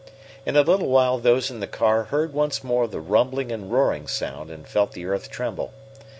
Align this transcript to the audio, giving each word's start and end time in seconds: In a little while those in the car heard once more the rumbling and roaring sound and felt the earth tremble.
In 0.47 0.55
a 0.55 0.63
little 0.63 0.87
while 0.89 1.19
those 1.19 1.51
in 1.51 1.59
the 1.59 1.67
car 1.67 2.05
heard 2.05 2.33
once 2.33 2.63
more 2.63 2.87
the 2.87 2.99
rumbling 2.99 3.51
and 3.51 3.71
roaring 3.71 4.07
sound 4.07 4.49
and 4.49 4.67
felt 4.67 4.93
the 4.93 5.05
earth 5.05 5.29
tremble. 5.29 5.73